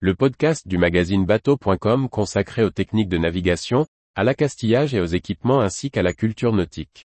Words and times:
le 0.00 0.14
podcast 0.14 0.68
du 0.68 0.76
magazine 0.76 1.24
bateau.com 1.24 2.10
consacré 2.10 2.62
aux 2.62 2.70
techniques 2.70 3.08
de 3.08 3.16
navigation, 3.16 3.86
à 4.14 4.24
l'accastillage 4.24 4.94
et 4.94 5.00
aux 5.00 5.06
équipements 5.06 5.62
ainsi 5.62 5.90
qu'à 5.90 6.02
la 6.02 6.12
culture 6.12 6.52
nautique. 6.52 7.06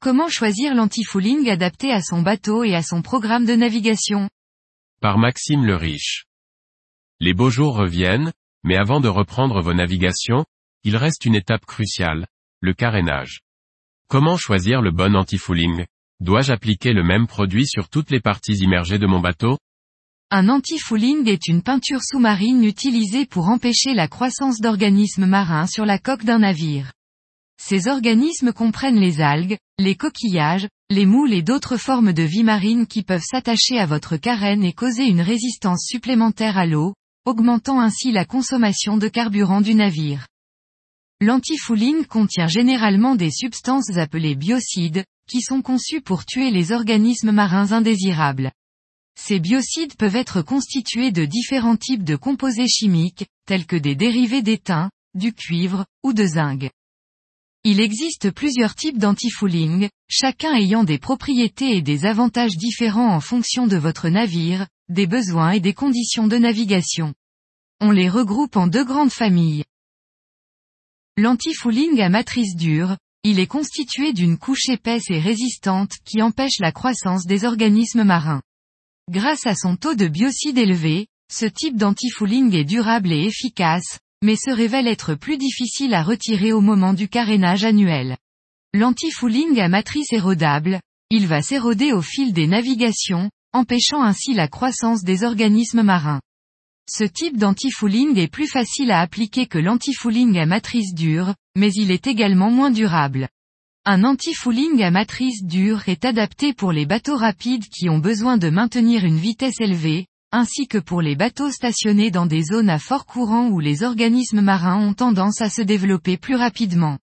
Comment 0.00 0.28
choisir 0.28 0.74
l'anti-fouling 0.74 1.50
adapté 1.50 1.92
à 1.92 2.00
son 2.00 2.22
bateau 2.22 2.64
et 2.64 2.74
à 2.74 2.82
son 2.82 3.02
programme 3.02 3.44
de 3.44 3.54
navigation? 3.54 4.30
Par 5.02 5.18
Maxime 5.18 5.66
le 5.66 5.76
Riche. 5.76 6.24
Les 7.20 7.34
beaux 7.34 7.50
jours 7.50 7.76
reviennent, 7.76 8.32
mais 8.64 8.76
avant 8.76 9.00
de 9.00 9.08
reprendre 9.08 9.60
vos 9.60 9.74
navigations, 9.74 10.44
il 10.84 10.96
reste 10.96 11.24
une 11.24 11.34
étape 11.34 11.64
cruciale, 11.66 12.26
le 12.60 12.74
carénage. 12.74 13.40
Comment 14.08 14.36
choisir 14.36 14.82
le 14.82 14.90
bon 14.90 15.16
anti-fouling? 15.16 15.86
Dois-je 16.20 16.52
appliquer 16.52 16.92
le 16.92 17.02
même 17.02 17.26
produit 17.26 17.66
sur 17.66 17.88
toutes 17.88 18.10
les 18.10 18.20
parties 18.20 18.58
immergées 18.58 18.98
de 18.98 19.06
mon 19.06 19.20
bateau? 19.20 19.58
Un 20.30 20.48
anti-fouling 20.48 21.28
est 21.28 21.48
une 21.48 21.62
peinture 21.62 22.02
sous-marine 22.02 22.64
utilisée 22.64 23.26
pour 23.26 23.48
empêcher 23.48 23.94
la 23.94 24.08
croissance 24.08 24.60
d'organismes 24.60 25.26
marins 25.26 25.66
sur 25.66 25.84
la 25.84 25.98
coque 25.98 26.24
d'un 26.24 26.38
navire. 26.38 26.92
Ces 27.60 27.86
organismes 27.86 28.52
comprennent 28.52 28.98
les 28.98 29.20
algues, 29.20 29.56
les 29.78 29.94
coquillages, 29.94 30.68
les 30.90 31.06
moules 31.06 31.32
et 31.32 31.42
d'autres 31.42 31.76
formes 31.76 32.12
de 32.12 32.22
vie 32.22 32.44
marine 32.44 32.86
qui 32.86 33.02
peuvent 33.02 33.22
s'attacher 33.22 33.78
à 33.78 33.86
votre 33.86 34.16
carène 34.16 34.64
et 34.64 34.72
causer 34.72 35.04
une 35.04 35.20
résistance 35.20 35.84
supplémentaire 35.86 36.58
à 36.58 36.66
l'eau, 36.66 36.94
augmentant 37.24 37.80
ainsi 37.80 38.12
la 38.12 38.24
consommation 38.24 38.96
de 38.96 39.08
carburant 39.08 39.60
du 39.60 39.74
navire. 39.74 40.26
L'antifouling 41.20 42.04
contient 42.04 42.48
généralement 42.48 43.14
des 43.14 43.30
substances 43.30 43.96
appelées 43.96 44.34
biocides, 44.34 45.04
qui 45.28 45.40
sont 45.40 45.62
conçues 45.62 46.00
pour 46.00 46.24
tuer 46.24 46.50
les 46.50 46.72
organismes 46.72 47.30
marins 47.30 47.72
indésirables. 47.72 48.50
Ces 49.18 49.38
biocides 49.38 49.94
peuvent 49.96 50.16
être 50.16 50.42
constitués 50.42 51.12
de 51.12 51.24
différents 51.24 51.76
types 51.76 52.04
de 52.04 52.16
composés 52.16 52.68
chimiques, 52.68 53.26
tels 53.46 53.66
que 53.66 53.76
des 53.76 53.94
dérivés 53.94 54.42
d'étain, 54.42 54.90
du 55.14 55.32
cuivre, 55.32 55.84
ou 56.02 56.12
de 56.12 56.24
zinc. 56.24 56.70
Il 57.64 57.78
existe 57.78 58.32
plusieurs 58.32 58.74
types 58.74 58.98
d'antifouling, 58.98 59.88
chacun 60.08 60.54
ayant 60.54 60.82
des 60.82 60.98
propriétés 60.98 61.76
et 61.76 61.82
des 61.82 62.06
avantages 62.06 62.56
différents 62.56 63.14
en 63.14 63.20
fonction 63.20 63.68
de 63.68 63.76
votre 63.76 64.08
navire, 64.08 64.66
des 64.88 65.06
besoins 65.06 65.52
et 65.52 65.60
des 65.60 65.74
conditions 65.74 66.26
de 66.26 66.36
navigation. 66.36 67.14
On 67.80 67.90
les 67.90 68.08
regroupe 68.08 68.56
en 68.56 68.66
deux 68.66 68.84
grandes 68.84 69.12
familles. 69.12 69.64
L'antifouling 71.16 72.00
à 72.00 72.08
matrice 72.08 72.56
dure, 72.56 72.96
il 73.24 73.38
est 73.38 73.46
constitué 73.46 74.12
d'une 74.12 74.38
couche 74.38 74.68
épaisse 74.68 75.10
et 75.10 75.20
résistante 75.20 75.92
qui 76.04 76.22
empêche 76.22 76.58
la 76.58 76.72
croissance 76.72 77.26
des 77.26 77.44
organismes 77.44 78.04
marins. 78.04 78.42
Grâce 79.10 79.46
à 79.46 79.54
son 79.54 79.76
taux 79.76 79.94
de 79.94 80.08
biocide 80.08 80.58
élevé, 80.58 81.06
ce 81.32 81.46
type 81.46 81.76
d'antifouling 81.76 82.54
est 82.54 82.64
durable 82.64 83.12
et 83.12 83.24
efficace, 83.24 83.98
mais 84.22 84.36
se 84.36 84.50
révèle 84.50 84.86
être 84.86 85.14
plus 85.14 85.38
difficile 85.38 85.94
à 85.94 86.02
retirer 86.02 86.52
au 86.52 86.60
moment 86.60 86.94
du 86.94 87.08
carénage 87.08 87.64
annuel. 87.64 88.16
L'antifouling 88.74 89.60
à 89.60 89.68
matrice 89.68 90.12
érodable, 90.12 90.80
il 91.10 91.26
va 91.26 91.42
s'éroder 91.42 91.92
au 91.92 92.00
fil 92.00 92.32
des 92.32 92.46
navigations, 92.46 93.30
empêchant 93.52 94.02
ainsi 94.02 94.34
la 94.34 94.48
croissance 94.48 95.02
des 95.02 95.24
organismes 95.24 95.82
marins. 95.82 96.20
Ce 96.90 97.04
type 97.04 97.36
d'antifouling 97.36 98.18
est 98.18 98.28
plus 98.28 98.48
facile 98.48 98.90
à 98.90 99.00
appliquer 99.00 99.46
que 99.46 99.58
l'antifouling 99.58 100.38
à 100.38 100.46
matrice 100.46 100.94
dure, 100.94 101.34
mais 101.56 101.70
il 101.74 101.90
est 101.90 102.06
également 102.06 102.50
moins 102.50 102.70
durable. 102.70 103.28
Un 103.84 104.04
antifouling 104.04 104.82
à 104.82 104.90
matrice 104.90 105.42
dure 105.44 105.88
est 105.88 106.04
adapté 106.04 106.54
pour 106.54 106.72
les 106.72 106.86
bateaux 106.86 107.16
rapides 107.16 107.66
qui 107.68 107.88
ont 107.88 107.98
besoin 107.98 108.38
de 108.38 108.48
maintenir 108.48 109.04
une 109.04 109.18
vitesse 109.18 109.60
élevée, 109.60 110.06
ainsi 110.32 110.66
que 110.66 110.78
pour 110.78 111.02
les 111.02 111.14
bateaux 111.14 111.50
stationnés 111.50 112.10
dans 112.10 112.26
des 112.26 112.42
zones 112.42 112.70
à 112.70 112.78
fort 112.78 113.06
courant 113.06 113.48
où 113.48 113.60
les 113.60 113.82
organismes 113.82 114.40
marins 114.40 114.80
ont 114.80 114.94
tendance 114.94 115.40
à 115.40 115.50
se 115.50 115.62
développer 115.62 116.16
plus 116.16 116.36
rapidement. 116.36 116.98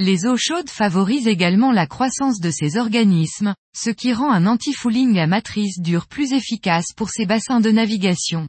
Les 0.00 0.26
eaux 0.26 0.36
chaudes 0.36 0.70
favorisent 0.70 1.26
également 1.26 1.72
la 1.72 1.88
croissance 1.88 2.38
de 2.38 2.52
ces 2.52 2.76
organismes, 2.76 3.56
ce 3.76 3.90
qui 3.90 4.12
rend 4.12 4.30
un 4.30 4.46
antifouling 4.46 5.18
à 5.18 5.26
matrice 5.26 5.80
dure 5.80 6.06
plus 6.06 6.32
efficace 6.32 6.92
pour 6.96 7.10
ces 7.10 7.26
bassins 7.26 7.60
de 7.60 7.72
navigation. 7.72 8.48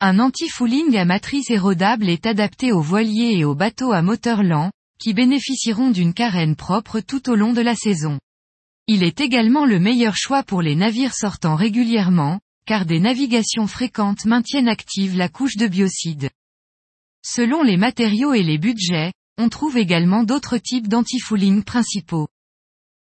Un 0.00 0.20
antifouling 0.20 0.96
à 0.96 1.04
matrice 1.04 1.50
érodable 1.50 2.08
est 2.08 2.24
adapté 2.24 2.70
aux 2.70 2.80
voiliers 2.80 3.36
et 3.36 3.44
aux 3.44 3.56
bateaux 3.56 3.90
à 3.90 4.00
moteur 4.00 4.44
lent, 4.44 4.70
qui 5.00 5.12
bénéficieront 5.12 5.90
d'une 5.90 6.14
carène 6.14 6.54
propre 6.54 7.00
tout 7.00 7.28
au 7.28 7.34
long 7.34 7.52
de 7.52 7.60
la 7.60 7.74
saison. 7.74 8.20
Il 8.86 9.02
est 9.02 9.20
également 9.20 9.66
le 9.66 9.80
meilleur 9.80 10.16
choix 10.16 10.44
pour 10.44 10.62
les 10.62 10.76
navires 10.76 11.16
sortant 11.16 11.56
régulièrement, 11.56 12.38
car 12.64 12.86
des 12.86 13.00
navigations 13.00 13.66
fréquentes 13.66 14.24
maintiennent 14.24 14.68
active 14.68 15.16
la 15.16 15.28
couche 15.28 15.56
de 15.56 15.66
biocide. 15.66 16.30
Selon 17.24 17.64
les 17.64 17.76
matériaux 17.76 18.34
et 18.34 18.44
les 18.44 18.58
budgets, 18.58 19.12
on 19.38 19.48
trouve 19.48 19.76
également 19.76 20.22
d'autres 20.22 20.58
types 20.58 20.88
d'antifouling 20.88 21.64
principaux. 21.64 22.28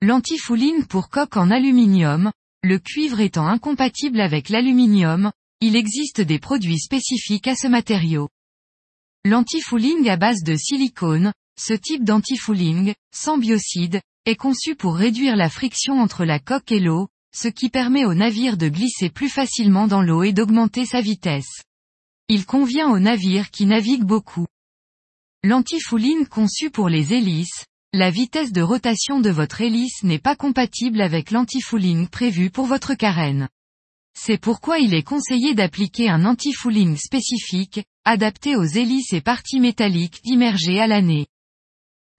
L'antifouling 0.00 0.84
pour 0.84 1.08
coque 1.08 1.36
en 1.36 1.50
aluminium, 1.50 2.30
le 2.62 2.78
cuivre 2.78 3.20
étant 3.20 3.46
incompatible 3.46 4.20
avec 4.20 4.48
l'aluminium, 4.48 5.32
il 5.60 5.76
existe 5.76 6.20
des 6.20 6.38
produits 6.38 6.78
spécifiques 6.78 7.48
à 7.48 7.56
ce 7.56 7.66
matériau. 7.66 8.28
L'antifouling 9.24 10.08
à 10.08 10.16
base 10.16 10.42
de 10.42 10.56
silicone, 10.56 11.32
ce 11.58 11.72
type 11.72 12.04
d'antifouling, 12.04 12.94
sans 13.14 13.38
biocide, 13.38 14.00
est 14.26 14.36
conçu 14.36 14.74
pour 14.76 14.96
réduire 14.96 15.36
la 15.36 15.48
friction 15.48 16.00
entre 16.00 16.24
la 16.24 16.38
coque 16.38 16.72
et 16.72 16.80
l'eau, 16.80 17.08
ce 17.34 17.48
qui 17.48 17.68
permet 17.68 18.04
au 18.04 18.14
navire 18.14 18.56
de 18.56 18.68
glisser 18.68 19.10
plus 19.10 19.28
facilement 19.28 19.86
dans 19.86 20.02
l'eau 20.02 20.22
et 20.22 20.32
d'augmenter 20.32 20.86
sa 20.86 21.00
vitesse. 21.00 21.62
Il 22.28 22.46
convient 22.46 22.90
aux 22.90 22.98
navires 22.98 23.50
qui 23.50 23.66
naviguent 23.66 24.04
beaucoup. 24.04 24.46
L'antifouling 25.46 26.24
conçu 26.24 26.70
pour 26.70 26.88
les 26.88 27.12
hélices, 27.12 27.66
la 27.92 28.08
vitesse 28.08 28.50
de 28.50 28.62
rotation 28.62 29.20
de 29.20 29.28
votre 29.28 29.60
hélice 29.60 30.02
n'est 30.02 30.18
pas 30.18 30.36
compatible 30.36 31.02
avec 31.02 31.30
l'antifouling 31.30 32.08
prévu 32.08 32.48
pour 32.48 32.64
votre 32.64 32.94
carène. 32.94 33.50
C'est 34.18 34.38
pourquoi 34.38 34.78
il 34.78 34.94
est 34.94 35.02
conseillé 35.02 35.52
d'appliquer 35.54 36.08
un 36.08 36.24
antifouling 36.24 36.96
spécifique, 36.96 37.84
adapté 38.06 38.56
aux 38.56 38.64
hélices 38.64 39.12
et 39.12 39.20
parties 39.20 39.60
métalliques 39.60 40.18
immergées 40.24 40.80
à 40.80 40.86
l'année. 40.86 41.26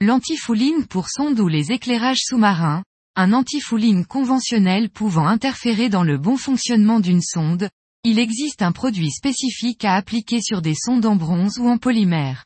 L'antifouling 0.01 0.85
pour 0.85 1.09
sonde 1.09 1.39
ou 1.39 1.47
les 1.47 1.71
éclairages 1.71 2.21
sous-marins, 2.21 2.83
un 3.15 3.33
antifouling 3.33 4.05
conventionnel 4.05 4.91
pouvant 4.91 5.25
interférer 5.25 5.89
dans 5.89 6.03
le 6.03 6.19
bon 6.19 6.37
fonctionnement 6.37 6.99
d'une 6.99 7.23
sonde, 7.23 7.69
il 8.03 8.19
existe 8.19 8.61
un 8.61 8.71
produit 8.71 9.09
spécifique 9.09 9.83
à 9.83 9.95
appliquer 9.95 10.43
sur 10.43 10.61
des 10.61 10.75
sondes 10.75 11.07
en 11.07 11.15
bronze 11.15 11.57
ou 11.57 11.67
en 11.67 11.79
polymère. 11.79 12.45